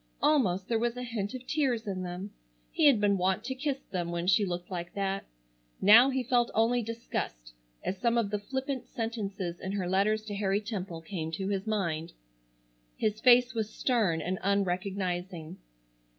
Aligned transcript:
Almost 0.19 0.67
there 0.67 0.79
was 0.79 0.97
a 0.97 1.03
hint 1.03 1.35
of 1.35 1.45
tears 1.45 1.85
in 1.85 2.01
them. 2.01 2.31
He 2.71 2.87
had 2.87 2.99
been 2.99 3.19
wont 3.19 3.43
to 3.43 3.53
kiss 3.53 3.83
them 3.83 4.09
when 4.09 4.25
she 4.25 4.43
looked 4.47 4.71
like 4.71 4.95
that. 4.95 5.25
Now 5.79 6.09
he 6.09 6.23
felt 6.23 6.49
only 6.55 6.81
disgust 6.81 7.53
as 7.83 7.99
some 7.99 8.17
of 8.17 8.31
the 8.31 8.39
flippant 8.39 8.87
sentences 8.87 9.59
in 9.59 9.73
her 9.73 9.87
letters 9.87 10.25
to 10.25 10.33
Harry 10.33 10.59
Temple 10.59 11.01
came 11.01 11.29
to 11.33 11.49
his 11.49 11.67
mind. 11.67 12.13
His 12.97 13.19
face 13.21 13.53
was 13.53 13.69
stern 13.71 14.21
and 14.21 14.39
unrecognizing. 14.41 15.57